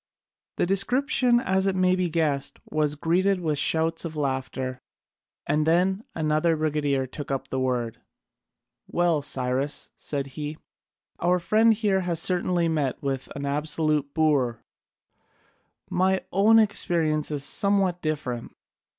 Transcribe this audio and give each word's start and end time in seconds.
The 0.57 0.65
description, 0.65 1.39
as 1.39 1.71
may 1.75 1.95
be 1.95 2.09
guessed, 2.09 2.57
was 2.71 2.95
greeted 2.95 3.39
with 3.39 3.59
shouts 3.59 4.03
of 4.03 4.15
laughter, 4.15 4.81
and 5.45 5.67
then 5.67 6.03
another 6.15 6.57
brigadier 6.57 7.05
took 7.05 7.29
up 7.29 7.49
the 7.49 7.59
word: 7.59 8.01
"Well, 8.87 9.21
Cyrus," 9.21 9.91
said 9.95 10.25
he, 10.33 10.57
"our 11.19 11.37
friend 11.37 11.71
here 11.71 11.99
has 12.01 12.19
certainly 12.19 12.67
met 12.67 12.99
with 13.03 13.27
an 13.35 13.45
absolute 13.45 14.11
boor: 14.15 14.63
my 15.87 16.25
own 16.31 16.57
experience 16.57 17.29
is 17.29 17.43
somewhat 17.43 18.01
different. 18.01 18.53